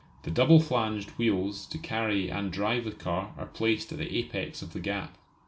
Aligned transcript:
The 0.23 0.31
double 0.31 0.59
flanged 0.59 1.11
wheels 1.19 1.67
to 1.67 1.77
carry 1.77 2.31
and 2.31 2.51
drive 2.51 2.85
the 2.85 2.91
car 2.91 3.35
are 3.37 3.45
placed 3.45 3.91
at 3.91 3.99
the 3.99 4.17
apex 4.17 4.63
of 4.63 4.73
the 4.73 4.79
gap. 4.79 5.15